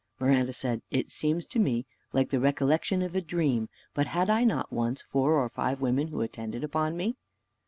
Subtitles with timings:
[0.19, 3.69] Miranda said, "It seems to me like the recollection of a dream.
[3.93, 7.17] But had I not once four or five women who attended upon me?"